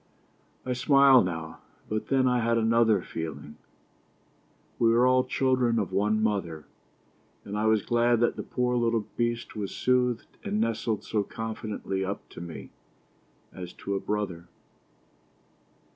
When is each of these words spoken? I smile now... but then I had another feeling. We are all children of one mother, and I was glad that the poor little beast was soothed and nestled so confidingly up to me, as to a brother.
I 0.65 0.73
smile 0.73 1.21
now... 1.21 1.59
but 1.87 2.07
then 2.07 2.27
I 2.27 2.39
had 2.39 2.57
another 2.57 3.03
feeling. 3.03 3.57
We 4.79 4.95
are 4.95 5.05
all 5.05 5.23
children 5.23 5.77
of 5.77 5.91
one 5.91 6.23
mother, 6.23 6.65
and 7.45 7.55
I 7.55 7.67
was 7.67 7.83
glad 7.85 8.19
that 8.21 8.35
the 8.35 8.41
poor 8.41 8.75
little 8.75 9.05
beast 9.15 9.55
was 9.55 9.75
soothed 9.75 10.37
and 10.43 10.59
nestled 10.59 11.03
so 11.03 11.21
confidingly 11.21 12.03
up 12.03 12.27
to 12.29 12.41
me, 12.41 12.71
as 13.53 13.73
to 13.73 13.93
a 13.93 13.99
brother. 13.99 14.47